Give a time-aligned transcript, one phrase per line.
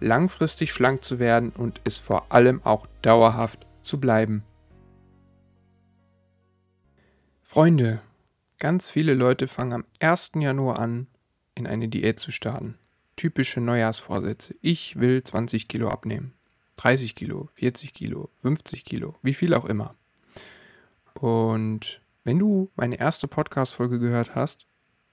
[0.00, 4.44] langfristig schlank zu werden und es vor allem auch dauerhaft zu bleiben.
[7.42, 8.00] Freunde,
[8.58, 10.32] ganz viele Leute fangen am 1.
[10.36, 11.06] Januar an,
[11.54, 12.78] in eine Diät zu starten.
[13.16, 14.54] Typische Neujahrsvorsätze.
[14.60, 16.34] Ich will 20 Kilo abnehmen.
[16.76, 19.94] 30 Kilo, 40 Kilo, 50 Kilo, wie viel auch immer.
[21.14, 24.66] Und wenn du meine erste Podcast-Folge gehört hast,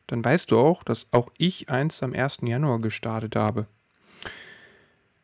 [0.07, 2.39] dann weißt du auch, dass auch ich eins am 1.
[2.43, 3.67] Januar gestartet habe.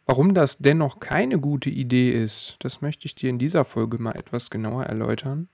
[0.06, 4.16] Warum das dennoch keine gute Idee ist, das möchte ich dir in dieser Folge mal
[4.16, 5.48] etwas genauer erläutern.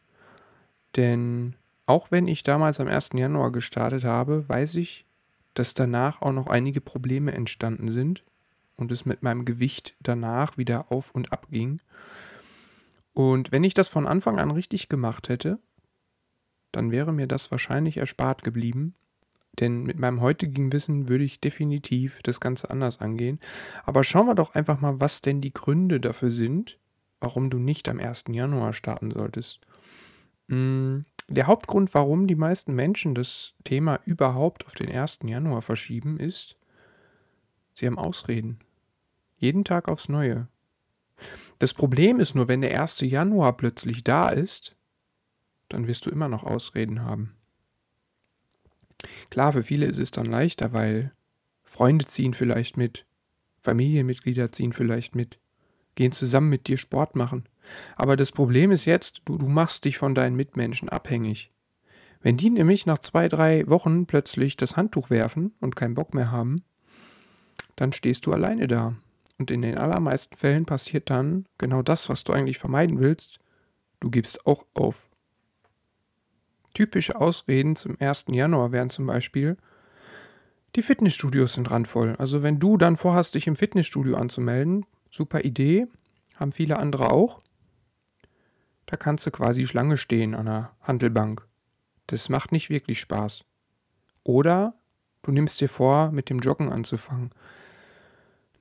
[0.96, 3.10] Denn auch wenn ich damals am 1.
[3.14, 5.06] Januar gestartet habe, weiß ich,
[5.54, 8.24] dass danach auch noch einige Probleme entstanden sind
[8.76, 11.80] und es mit meinem Gewicht danach wieder auf und ab ging.
[13.14, 15.60] Und wenn ich das von Anfang an richtig gemacht hätte,
[16.72, 18.94] dann wäre mir das wahrscheinlich erspart geblieben.
[19.60, 23.40] Denn mit meinem heutigen Wissen würde ich definitiv das Ganze anders angehen.
[23.86, 26.78] Aber schauen wir doch einfach mal, was denn die Gründe dafür sind,
[27.20, 28.26] warum du nicht am 1.
[28.30, 29.60] Januar starten solltest.
[30.48, 35.20] Mm, der Hauptgrund, warum die meisten Menschen das Thema überhaupt auf den 1.
[35.24, 36.56] Januar verschieben, ist,
[37.74, 38.60] sie haben Ausreden.
[39.38, 40.48] Jeden Tag aufs Neue.
[41.60, 43.02] Das Problem ist nur, wenn der 1.
[43.02, 44.76] Januar plötzlich da ist,
[45.70, 47.37] dann wirst du immer noch Ausreden haben.
[49.30, 51.12] Klar, für viele ist es dann leichter, weil
[51.64, 53.06] Freunde ziehen vielleicht mit,
[53.60, 55.38] Familienmitglieder ziehen vielleicht mit,
[55.96, 57.46] gehen zusammen mit dir Sport machen.
[57.96, 61.52] Aber das Problem ist jetzt, du, du machst dich von deinen Mitmenschen abhängig.
[62.22, 66.32] Wenn die nämlich nach zwei, drei Wochen plötzlich das Handtuch werfen und keinen Bock mehr
[66.32, 66.64] haben,
[67.76, 68.96] dann stehst du alleine da.
[69.38, 73.40] Und in den allermeisten Fällen passiert dann genau das, was du eigentlich vermeiden willst.
[74.00, 75.07] Du gibst auch auf.
[76.78, 78.26] Typische Ausreden zum 1.
[78.30, 79.58] Januar wären zum Beispiel,
[80.76, 82.16] die Fitnessstudios sind randvoll.
[82.20, 85.88] Also wenn du dann vorhast, dich im Fitnessstudio anzumelden, super Idee,
[86.36, 87.40] haben viele andere auch.
[88.86, 91.48] Da kannst du quasi Schlange stehen an der Handelbank.
[92.06, 93.44] Das macht nicht wirklich Spaß.
[94.22, 94.76] Oder
[95.24, 97.32] du nimmst dir vor, mit dem Joggen anzufangen.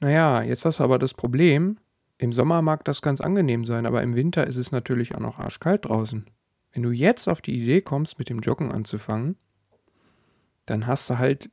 [0.00, 1.77] Naja, jetzt hast du aber das Problem,
[2.16, 5.38] im Sommer mag das ganz angenehm sein, aber im Winter ist es natürlich auch noch
[5.38, 6.25] arschkalt draußen.
[6.77, 9.37] Wenn du jetzt auf die Idee kommst, mit dem Joggen anzufangen,
[10.67, 11.49] dann hast du halt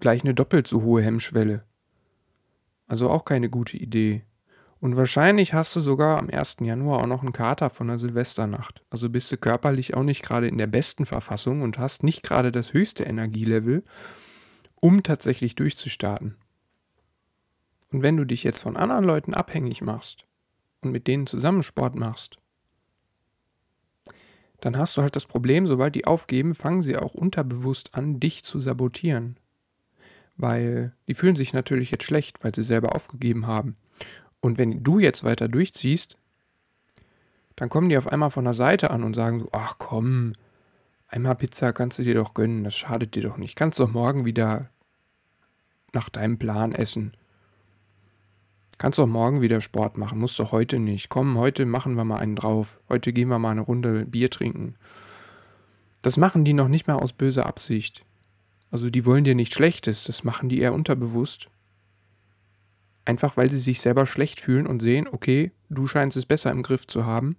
[0.00, 1.64] gleich eine doppelt so hohe Hemmschwelle.
[2.88, 4.24] Also auch keine gute Idee.
[4.80, 6.56] Und wahrscheinlich hast du sogar am 1.
[6.62, 8.82] Januar auch noch einen Kater von der Silvesternacht.
[8.90, 12.50] Also bist du körperlich auch nicht gerade in der besten Verfassung und hast nicht gerade
[12.50, 13.84] das höchste Energielevel,
[14.74, 16.34] um tatsächlich durchzustarten.
[17.92, 20.26] Und wenn du dich jetzt von anderen Leuten abhängig machst
[20.80, 22.40] und mit denen zusammen Sport machst,
[24.60, 28.44] dann hast du halt das Problem, sobald die aufgeben, fangen sie auch unterbewusst an, dich
[28.44, 29.36] zu sabotieren.
[30.36, 33.76] Weil die fühlen sich natürlich jetzt schlecht, weil sie selber aufgegeben haben.
[34.40, 36.16] Und wenn du jetzt weiter durchziehst,
[37.56, 40.34] dann kommen die auf einmal von der Seite an und sagen so, ach komm,
[41.08, 43.56] einmal Pizza kannst du dir doch gönnen, das schadet dir doch nicht.
[43.56, 44.68] Kannst doch morgen wieder
[45.92, 47.16] nach deinem Plan essen.
[48.78, 51.08] Kannst doch morgen wieder Sport machen, musst doch heute nicht.
[51.08, 52.78] Komm, heute machen wir mal einen drauf.
[52.88, 54.74] Heute gehen wir mal eine Runde Bier trinken.
[56.02, 58.04] Das machen die noch nicht mal aus böser Absicht.
[58.70, 61.48] Also die wollen dir nicht Schlechtes, das machen die eher unterbewusst.
[63.04, 66.62] Einfach weil sie sich selber schlecht fühlen und sehen, okay, du scheinst es besser im
[66.62, 67.36] Griff zu haben.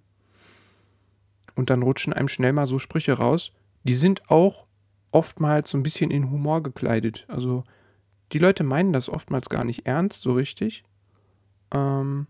[1.54, 3.52] Und dann rutschen einem schnell mal so Sprüche raus.
[3.84, 4.64] Die sind auch
[5.12, 7.24] oftmals so ein bisschen in Humor gekleidet.
[7.28, 7.64] Also
[8.32, 10.84] die Leute meinen das oftmals gar nicht ernst so richtig.
[11.72, 12.26] Ähm,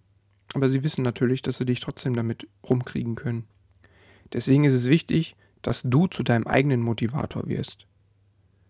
[0.55, 3.47] aber sie wissen natürlich, dass sie dich trotzdem damit rumkriegen können.
[4.33, 7.87] Deswegen ist es wichtig, dass du zu deinem eigenen Motivator wirst.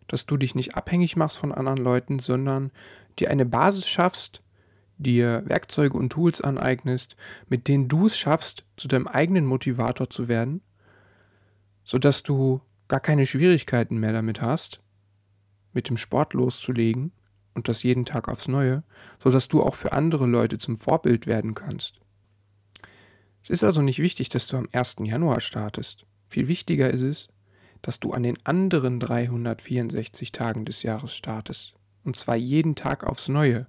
[0.06, 2.70] Dass du dich nicht abhängig machst von anderen Leuten, sondern
[3.18, 4.42] dir eine Basis schaffst,
[4.96, 7.16] dir Werkzeuge und Tools aneignest,
[7.48, 10.60] mit denen du es schaffst, zu deinem eigenen Motivator zu werden,
[11.84, 14.80] sodass du gar keine Schwierigkeiten mehr damit hast,
[15.72, 17.12] mit dem Sport loszulegen
[17.58, 18.84] und das jeden Tag aufs Neue,
[19.20, 21.98] sodass du auch für andere Leute zum Vorbild werden kannst.
[23.42, 24.96] Es ist also nicht wichtig, dass du am 1.
[25.00, 26.06] Januar startest.
[26.28, 27.28] Viel wichtiger ist es,
[27.82, 31.74] dass du an den anderen 364 Tagen des Jahres startest.
[32.04, 33.66] Und zwar jeden Tag aufs Neue.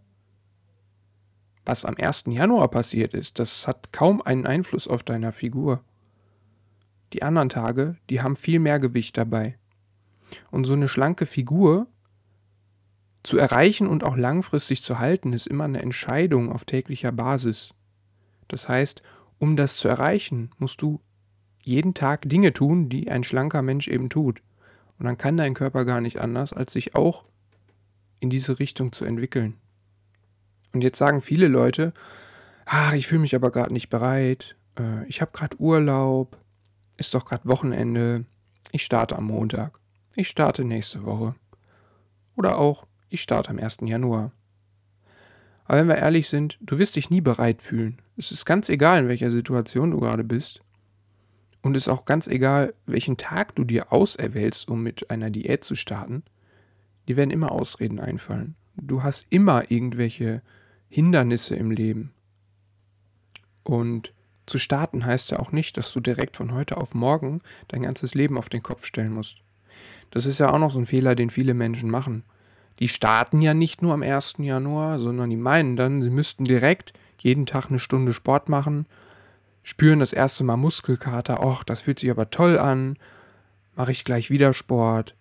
[1.65, 2.25] was am 1.
[2.27, 5.83] Januar passiert ist, das hat kaum einen Einfluss auf deine Figur.
[7.13, 9.57] Die anderen Tage, die haben viel mehr Gewicht dabei.
[10.51, 11.87] Und so eine schlanke Figur
[13.23, 17.73] zu erreichen und auch langfristig zu halten, ist immer eine Entscheidung auf täglicher Basis.
[18.47, 19.01] Das heißt,
[19.37, 21.01] um das zu erreichen, musst du
[21.63, 24.41] jeden Tag Dinge tun, die ein schlanker Mensch eben tut.
[24.97, 27.25] Und dann kann dein Körper gar nicht anders, als sich auch
[28.19, 29.55] in diese Richtung zu entwickeln.
[30.73, 31.93] Und jetzt sagen viele Leute,
[32.65, 36.37] ach, ich fühle mich aber gerade nicht bereit, äh, ich habe gerade Urlaub,
[36.97, 38.25] ist doch gerade Wochenende,
[38.71, 39.79] ich starte am Montag,
[40.15, 41.35] ich starte nächste Woche.
[42.35, 43.77] Oder auch, ich starte am 1.
[43.81, 44.31] Januar.
[45.65, 48.01] Aber wenn wir ehrlich sind, du wirst dich nie bereit fühlen.
[48.17, 50.61] Es ist ganz egal, in welcher Situation du gerade bist.
[51.61, 55.63] Und es ist auch ganz egal, welchen Tag du dir auserwählst, um mit einer Diät
[55.63, 56.23] zu starten.
[57.07, 58.55] Die werden immer Ausreden einfallen.
[58.75, 60.41] Du hast immer irgendwelche
[60.89, 62.13] Hindernisse im Leben.
[63.63, 64.13] Und
[64.45, 68.15] zu starten heißt ja auch nicht, dass du direkt von heute auf morgen dein ganzes
[68.15, 69.37] Leben auf den Kopf stellen musst.
[70.09, 72.23] Das ist ja auch noch so ein Fehler, den viele Menschen machen.
[72.79, 74.35] Die starten ja nicht nur am 1.
[74.39, 78.85] Januar, sondern die meinen dann, sie müssten direkt jeden Tag eine Stunde Sport machen
[79.69, 82.97] spüren das erste Mal Muskelkater, ach, das fühlt sich aber toll an,
[83.75, 85.15] mache ich gleich wieder Sport,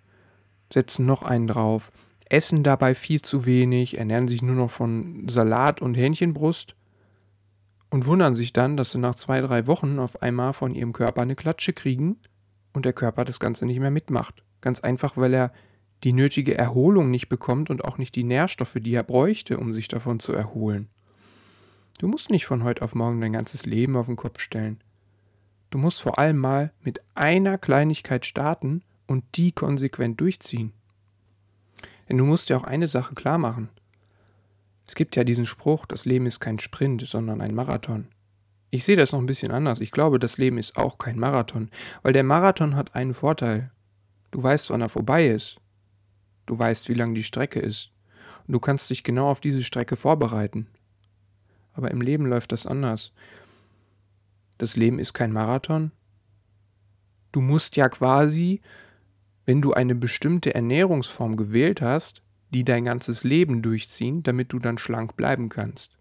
[0.72, 1.92] setzen noch einen drauf,
[2.24, 6.76] essen dabei viel zu wenig, ernähren sich nur noch von Salat und Hähnchenbrust
[7.90, 11.20] und wundern sich dann, dass sie nach zwei, drei Wochen auf einmal von ihrem Körper
[11.20, 12.16] eine Klatsche kriegen
[12.72, 14.42] und der Körper das Ganze nicht mehr mitmacht.
[14.62, 15.52] Ganz einfach, weil er
[16.04, 19.88] die nötige Erholung nicht bekommt und auch nicht die Nährstoffe, die er bräuchte, um sich
[19.88, 20.88] davon zu erholen.
[21.98, 24.80] Du musst nicht von heute auf morgen dein ganzes Leben auf den Kopf stellen.
[25.70, 30.72] Du musst vor allem mal mit einer Kleinigkeit starten und die konsequent durchziehen.
[32.08, 33.68] Denn du musst dir auch eine Sache klar machen.
[34.86, 38.06] Es gibt ja diesen Spruch, das Leben ist kein Sprint, sondern ein Marathon.
[38.70, 39.80] Ich sehe das noch ein bisschen anders.
[39.80, 41.70] Ich glaube, das Leben ist auch kein Marathon,
[42.02, 43.70] weil der Marathon hat einen Vorteil.
[44.30, 45.58] Du weißt, wann er vorbei ist.
[46.48, 47.90] Du weißt, wie lang die Strecke ist.
[48.46, 50.66] Und du kannst dich genau auf diese Strecke vorbereiten.
[51.74, 53.12] Aber im Leben läuft das anders.
[54.56, 55.92] Das Leben ist kein Marathon.
[57.32, 58.62] Du musst ja quasi,
[59.44, 64.78] wenn du eine bestimmte Ernährungsform gewählt hast, die dein ganzes Leben durchziehen, damit du dann
[64.78, 65.98] schlank bleiben kannst.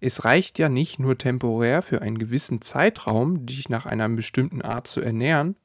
[0.00, 4.86] Es reicht ja nicht nur temporär für einen gewissen Zeitraum, dich nach einer bestimmten Art
[4.86, 5.56] zu ernähren,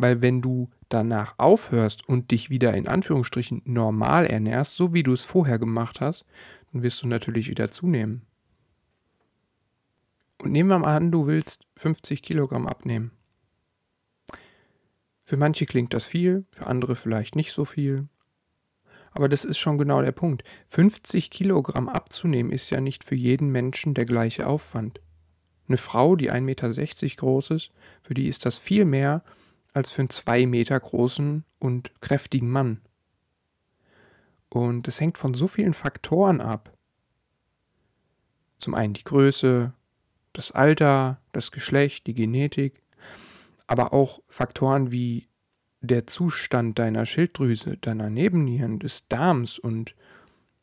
[0.00, 5.12] weil wenn du danach aufhörst und dich wieder in Anführungsstrichen normal ernährst, so wie du
[5.12, 6.24] es vorher gemacht hast,
[6.72, 8.22] dann wirst du natürlich wieder zunehmen.
[10.38, 13.10] Und nehmen wir mal an, du willst 50 Kilogramm abnehmen.
[15.24, 18.08] Für manche klingt das viel, für andere vielleicht nicht so viel.
[19.12, 20.44] Aber das ist schon genau der Punkt.
[20.68, 25.00] 50 Kilogramm abzunehmen ist ja nicht für jeden Menschen der gleiche Aufwand.
[25.68, 27.70] Eine Frau, die 1,60 Meter groß ist,
[28.02, 29.22] für die ist das viel mehr
[29.72, 32.80] als für einen 2 Meter großen und kräftigen Mann.
[34.48, 36.76] Und es hängt von so vielen Faktoren ab.
[38.58, 39.72] Zum einen die Größe,
[40.32, 42.82] das Alter, das Geschlecht, die Genetik,
[43.66, 45.28] aber auch Faktoren wie
[45.80, 49.94] der Zustand deiner Schilddrüse, deiner Nebennieren, des Darms und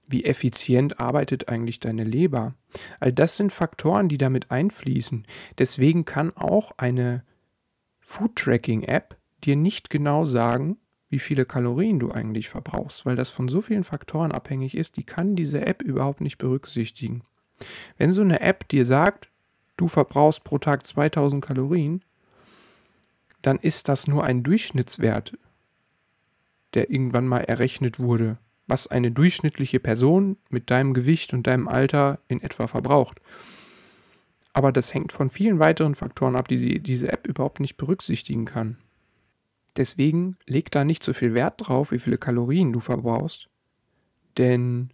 [0.05, 2.53] wie effizient arbeitet eigentlich deine Leber.
[2.99, 5.25] All das sind Faktoren, die damit einfließen.
[5.57, 7.23] Deswegen kann auch eine
[8.07, 10.77] Food-Tracking-App dir nicht genau sagen,
[11.09, 15.03] wie viele Kalorien du eigentlich verbrauchst, weil das von so vielen Faktoren abhängig ist, die
[15.03, 17.23] kann diese App überhaupt nicht berücksichtigen.
[17.97, 19.29] Wenn so eine App dir sagt,
[19.75, 22.03] du verbrauchst pro Tag 2000 Kalorien,
[23.41, 25.37] dann ist das nur ein Durchschnittswert,
[26.75, 28.37] der irgendwann mal errechnet wurde,
[28.67, 33.21] was eine durchschnittliche Person mit deinem Gewicht und deinem Alter in etwa verbraucht.
[34.57, 38.77] Aber das hängt von vielen weiteren Faktoren ab, die diese App überhaupt nicht berücksichtigen kann.
[39.75, 43.49] Deswegen leg da nicht so viel Wert drauf, wie viele Kalorien du verbrauchst,
[44.39, 44.89] denn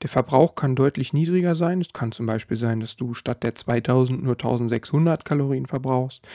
[0.00, 1.82] der Verbrauch kann deutlich niedriger sein.
[1.82, 6.26] Es kann zum Beispiel sein, dass du statt der 2000 nur 1600 Kalorien verbrauchst.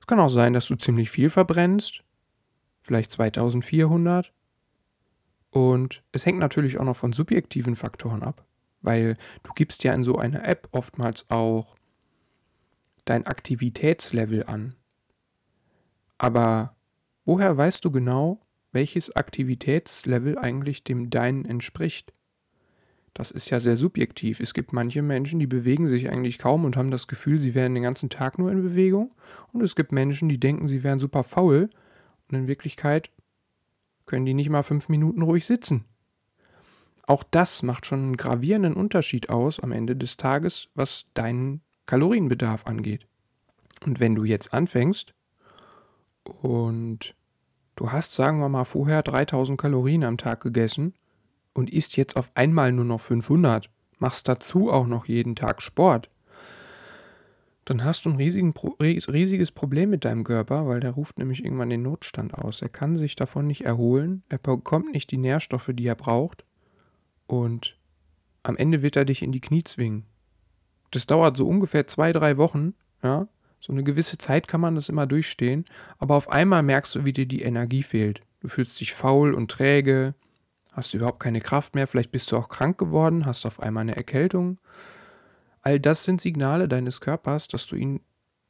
[0.00, 2.04] Es kann auch sein, dass du ziemlich viel verbrennst,
[2.82, 4.34] vielleicht 2400.
[5.48, 8.44] Und es hängt natürlich auch noch von subjektiven Faktoren ab,
[8.84, 11.74] weil du gibst ja in so einer App oftmals auch
[13.04, 14.74] dein Aktivitätslevel an.
[16.18, 16.76] Aber
[17.24, 18.40] woher weißt du genau,
[18.72, 22.12] welches Aktivitätslevel eigentlich dem deinen entspricht?
[23.14, 24.40] Das ist ja sehr subjektiv.
[24.40, 27.74] Es gibt manche Menschen, die bewegen sich eigentlich kaum und haben das Gefühl, sie wären
[27.74, 29.14] den ganzen Tag nur in Bewegung.
[29.52, 31.70] Und es gibt Menschen, die denken, sie wären super faul.
[32.28, 33.10] Und in Wirklichkeit
[34.06, 35.84] können die nicht mal fünf Minuten ruhig sitzen.
[37.06, 42.66] Auch das macht schon einen gravierenden Unterschied aus am Ende des Tages, was deinen Kalorienbedarf
[42.66, 43.06] angeht.
[43.84, 45.12] Und wenn du jetzt anfängst
[46.24, 47.14] und
[47.76, 50.94] du hast, sagen wir mal, vorher 3000 Kalorien am Tag gegessen
[51.52, 53.68] und isst jetzt auf einmal nur noch 500,
[53.98, 56.08] machst dazu auch noch jeden Tag Sport,
[57.66, 61.82] dann hast du ein riesiges Problem mit deinem Körper, weil der ruft nämlich irgendwann den
[61.82, 62.62] Notstand aus.
[62.62, 66.44] Er kann sich davon nicht erholen, er bekommt nicht die Nährstoffe, die er braucht
[67.26, 67.76] und
[68.42, 70.04] am Ende wird er dich in die Knie zwingen.
[70.90, 73.28] Das dauert so ungefähr zwei, drei Wochen, ja.
[73.60, 75.64] So eine gewisse Zeit kann man das immer durchstehen,
[75.98, 78.20] aber auf einmal merkst du, wie dir die Energie fehlt.
[78.40, 80.14] Du fühlst dich faul und träge,
[80.72, 83.96] hast überhaupt keine Kraft mehr, vielleicht bist du auch krank geworden, hast auf einmal eine
[83.96, 84.58] Erkältung
[85.64, 88.00] All das sind Signale deines Körpers, dass du ihn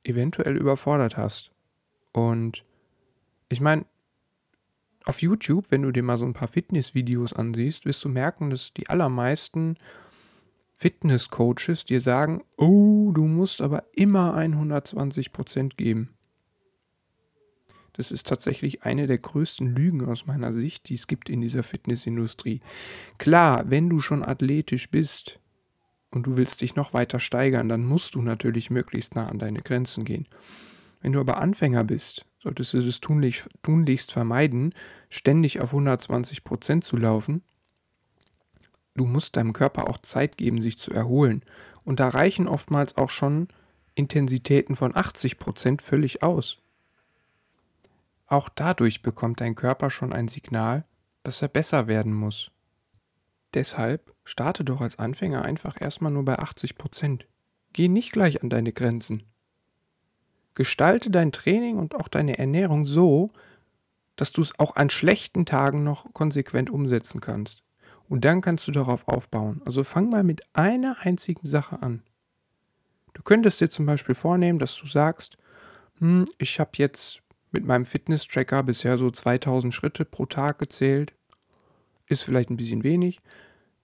[0.03, 1.53] eventuell überfordert hast.
[2.13, 2.65] Und
[3.49, 3.87] ich meine,
[5.05, 8.73] auf YouTube, wenn du dir mal so ein paar Fitnessvideos ansiehst, wirst du merken, dass
[8.73, 9.77] die allermeisten
[10.77, 16.11] Fitnesscoaches dir sagen, oh, du musst aber immer 120% geben.
[17.93, 21.63] Das ist tatsächlich eine der größten Lügen aus meiner Sicht, die es gibt in dieser
[21.63, 22.61] Fitnessindustrie.
[23.19, 25.39] Klar, wenn du schon athletisch bist,
[26.15, 29.63] und du willst dich noch weiter steigern, dann musst du natürlich möglichst nah an deine
[29.63, 30.29] Grenzen gehen.
[31.01, 34.75] Wenn du aber Anfänger bist, solltest du es tunlich, tunlichst vermeiden,
[35.09, 37.43] ständig auf 120 Prozent zu laufen.
[38.95, 41.43] Du musst deinem Körper auch Zeit geben, sich zu erholen.
[41.85, 43.49] Und da reichen oftmals auch schon
[43.95, 46.59] Intensitäten von 80 Prozent völlig aus.
[48.27, 50.85] Auch dadurch bekommt dein Körper schon ein Signal,
[51.23, 52.51] dass er besser werden muss.
[53.55, 57.27] Deshalb starte doch als Anfänger einfach erstmal nur bei 80 Prozent.
[57.73, 59.23] Geh nicht gleich an deine Grenzen.
[60.55, 63.29] Gestalte dein Training und auch deine Ernährung so,
[64.17, 67.63] dass du es auch an schlechten Tagen noch konsequent umsetzen kannst.
[68.09, 69.63] Und dann kannst du darauf aufbauen.
[69.65, 72.03] Also fang mal mit einer einzigen Sache an.
[73.15, 75.39] Du könntest dir zum Beispiel vornehmen, dass du sagst,
[75.99, 77.21] hm, ich habe jetzt
[77.51, 81.15] mit meinem Fitness-Tracker bisher so 2000 Schritte pro Tag gezählt.
[82.07, 83.21] Ist vielleicht ein bisschen wenig,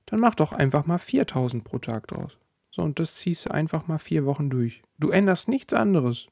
[0.07, 2.37] dann mach doch einfach mal 4000 pro Tag draus.
[2.73, 4.83] So, und das ziehst du einfach mal vier Wochen durch.
[4.99, 6.27] Du änderst nichts anderes.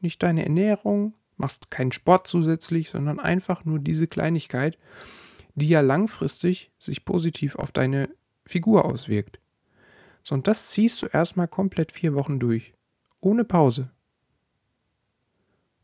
[0.00, 4.78] Nicht deine Ernährung, machst keinen Sport zusätzlich, sondern einfach nur diese Kleinigkeit,
[5.54, 8.08] die ja langfristig sich positiv auf deine
[8.44, 9.40] Figur auswirkt.
[10.22, 12.74] So, und das ziehst du erstmal komplett vier Wochen durch.
[13.20, 13.90] Ohne Pause.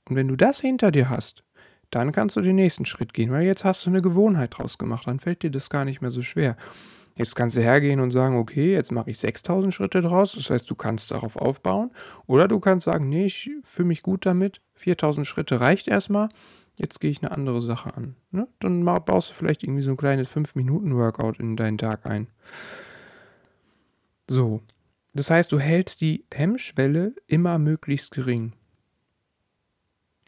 [0.08, 1.44] Und wenn du das hinter dir hast,
[1.90, 5.06] dann kannst du den nächsten Schritt gehen, weil jetzt hast du eine Gewohnheit draus gemacht,
[5.06, 6.56] dann fällt dir das gar nicht mehr so schwer.
[7.16, 10.32] Jetzt kannst du hergehen und sagen, okay, jetzt mache ich 6000 Schritte draus.
[10.32, 11.90] Das heißt, du kannst darauf aufbauen.
[12.26, 14.60] Oder du kannst sagen, nee, ich fühle mich gut damit.
[14.74, 16.28] 4000 Schritte reicht erstmal.
[16.76, 18.16] Jetzt gehe ich eine andere Sache an.
[18.30, 18.48] Ne?
[18.60, 22.28] Dann baust du vielleicht irgendwie so ein kleines 5-Minuten-Workout in deinen Tag ein.
[24.26, 24.62] So.
[25.12, 28.54] Das heißt, du hältst die Hemmschwelle immer möglichst gering.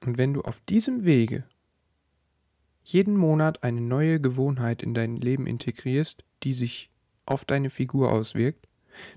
[0.05, 1.45] Und wenn du auf diesem Wege
[2.83, 6.91] jeden Monat eine neue Gewohnheit in dein Leben integrierst, die sich
[7.27, 8.69] auf deine Figur auswirkt,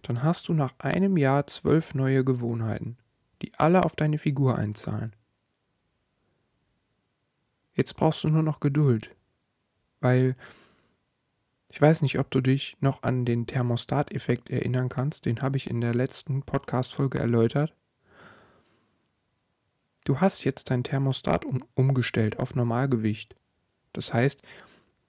[0.02, 2.98] dann hast du nach einem Jahr zwölf neue Gewohnheiten,
[3.42, 5.16] die alle auf deine Figur einzahlen.
[7.74, 9.16] Jetzt brauchst du nur noch Geduld,
[10.00, 10.36] weil
[11.70, 15.70] ich weiß nicht, ob du dich noch an den Thermostat-Effekt erinnern kannst, den habe ich
[15.70, 17.76] in der letzten Podcast-Folge erläutert.
[20.06, 23.36] Du hast jetzt dein Thermostat um, umgestellt auf Normalgewicht.
[23.92, 24.42] Das heißt,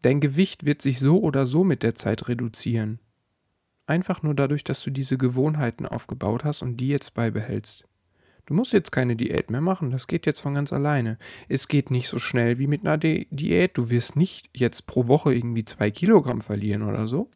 [0.02, 3.00] dein Gewicht wird sich so oder so mit der Zeit reduzieren.
[3.86, 7.84] Einfach nur dadurch, dass du diese Gewohnheiten aufgebaut hast und die jetzt beibehältst.
[8.48, 11.18] Du musst jetzt keine Diät mehr machen, das geht jetzt von ganz alleine.
[11.48, 13.76] Es geht nicht so schnell wie mit einer Di Diät.
[13.76, 17.30] Du wirst nicht jetzt pro Woche irgendwie zwei Kilogramm verlieren oder so.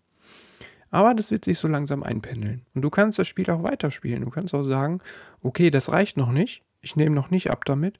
[0.90, 2.66] Aber das wird sich so langsam einpendeln.
[2.74, 4.24] Und du kannst das Spiel auch weiterspielen.
[4.24, 5.00] Du kannst auch sagen,
[5.42, 6.62] okay, das reicht noch nicht.
[6.80, 7.98] Ich nehme noch nicht ab damit.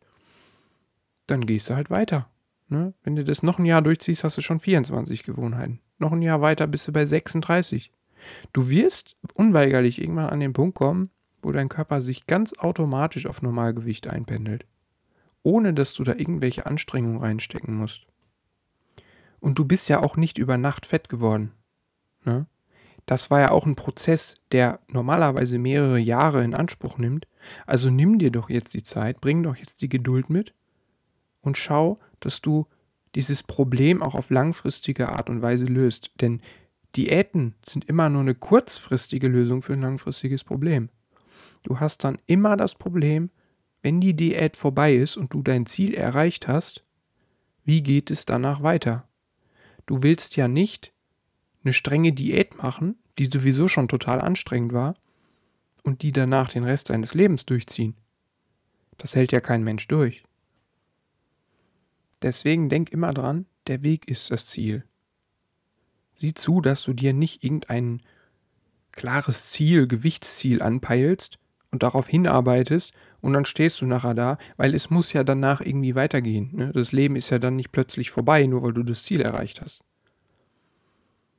[1.27, 2.31] Dann gehst du halt weiter.
[2.73, 2.95] Ne?
[3.03, 5.81] Wenn du das noch ein Jahr durchziehst, hast du schon 24 Gewohnheiten.
[5.99, 7.93] Noch ein Jahr weiter bist du bei 36.
[8.55, 11.11] Du wirst unweigerlich irgendwann an den Punkt kommen,
[11.43, 14.65] wo dein Körper sich ganz automatisch auf Normalgewicht einpendelt.
[15.43, 18.07] Ohne dass du da irgendwelche Anstrengungen reinstecken musst.
[19.39, 21.53] Und du bist ja auch nicht über Nacht fett geworden.
[22.25, 22.47] Ne?
[23.05, 27.29] Das war ja auch ein Prozess, der normalerweise mehrere Jahre in Anspruch nimmt.
[27.67, 30.55] Also nimm dir doch jetzt die Zeit, bring doch jetzt die Geduld mit
[31.43, 32.67] und schau, dass du
[33.15, 36.13] dieses Problem auch auf langfristige Art und Weise löst.
[36.21, 36.41] Denn
[36.97, 40.89] Diäten sind immer nur eine kurzfristige Lösung für ein langfristiges Problem.
[41.63, 43.31] Du hast dann immer das Problem,
[43.83, 46.85] wenn die Diät vorbei ist und du dein Ziel erreicht hast,
[47.65, 49.09] wie geht es danach weiter?
[49.87, 50.93] Du willst ja nicht
[51.65, 54.95] eine strenge Diät machen, die sowieso schon total anstrengend war,
[55.85, 57.97] und die danach den Rest seines Lebens durchziehen.
[58.99, 60.23] Das hält ja kein Mensch durch.
[62.23, 64.85] Deswegen denk immer dran, der Weg ist das Ziel.
[66.15, 68.01] Sieh zu, dass du dir nicht irgendein
[68.93, 71.39] klares Ziel, Gewichtsziel anpeilst
[71.71, 75.95] und darauf hinarbeitest und dann stehst du nachher da, weil es muss ja danach irgendwie
[75.95, 76.51] weitergehen.
[76.53, 76.73] Ne?
[76.73, 79.81] Das Leben ist ja dann nicht plötzlich vorbei, nur weil du das Ziel erreicht hast.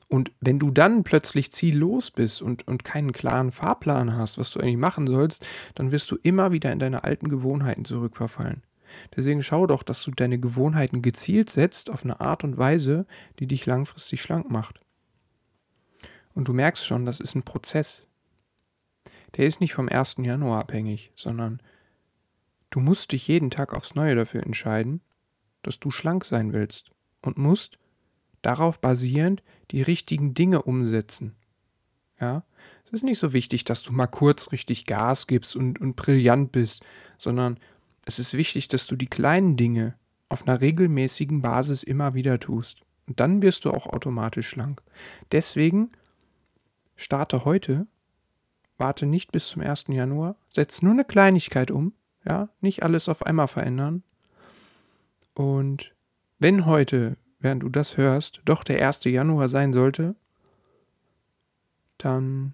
[0.09, 4.59] Und wenn du dann plötzlich ziellos bist und, und keinen klaren Fahrplan hast, was du
[4.59, 8.61] eigentlich machen sollst, dann wirst du immer wieder in deine alten Gewohnheiten zurückverfallen.
[9.15, 13.05] Deswegen schau doch, dass du deine Gewohnheiten gezielt setzt auf eine Art und Weise,
[13.39, 14.81] die dich langfristig schlank macht.
[16.33, 18.07] Und du merkst schon, das ist ein Prozess.
[19.37, 20.17] Der ist nicht vom 1.
[20.19, 21.61] Januar abhängig, sondern
[22.69, 25.01] du musst dich jeden Tag aufs Neue dafür entscheiden,
[25.61, 27.77] dass du schlank sein willst und musst
[28.41, 31.35] darauf basierend die richtigen Dinge umsetzen.
[32.19, 32.43] Ja,
[32.85, 36.51] es ist nicht so wichtig, dass du mal kurz richtig Gas gibst und, und brillant
[36.51, 36.85] bist,
[37.17, 37.59] sondern
[38.05, 39.95] es ist wichtig, dass du die kleinen Dinge
[40.29, 42.81] auf einer regelmäßigen Basis immer wieder tust.
[43.07, 44.81] Und dann wirst du auch automatisch schlank.
[45.31, 45.91] Deswegen
[46.95, 47.87] starte heute,
[48.77, 49.85] warte nicht bis zum 1.
[49.89, 51.93] Januar, setz nur eine Kleinigkeit um,
[52.25, 54.03] ja, nicht alles auf einmal verändern.
[55.33, 55.93] Und
[56.39, 59.03] wenn heute, während du das hörst, doch der 1.
[59.05, 60.15] Januar sein sollte,
[61.97, 62.53] dann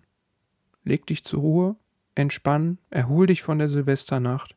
[0.84, 1.76] leg dich zur Ruhe,
[2.16, 4.56] entspann, erhol dich von der Silvesternacht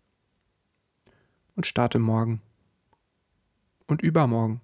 [1.57, 2.41] und starte morgen.
[3.87, 4.61] Und übermorgen.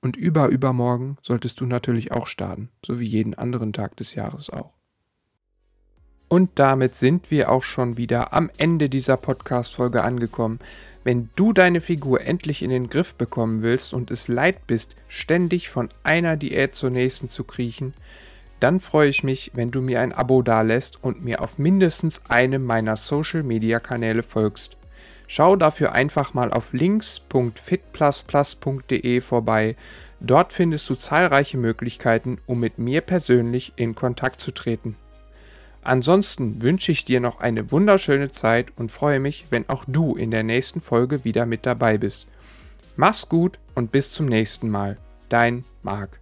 [0.00, 4.72] Und überübermorgen solltest du natürlich auch starten, so wie jeden anderen Tag des Jahres auch.
[6.28, 10.60] Und damit sind wir auch schon wieder am Ende dieser Podcast-Folge angekommen.
[11.04, 15.68] Wenn du deine Figur endlich in den Griff bekommen willst und es leid bist, ständig
[15.68, 17.92] von einer Diät zur nächsten zu kriechen,
[18.60, 22.64] dann freue ich mich, wenn du mir ein Abo dalässt und mir auf mindestens einem
[22.64, 24.76] meiner Social-Media-Kanäle folgst.
[25.34, 29.76] Schau dafür einfach mal auf links.fitplusplus.de vorbei.
[30.20, 34.96] Dort findest du zahlreiche Möglichkeiten, um mit mir persönlich in Kontakt zu treten.
[35.80, 40.30] Ansonsten wünsche ich dir noch eine wunderschöne Zeit und freue mich, wenn auch du in
[40.30, 42.26] der nächsten Folge wieder mit dabei bist.
[42.96, 44.98] Mach's gut und bis zum nächsten Mal.
[45.30, 46.21] Dein Marc.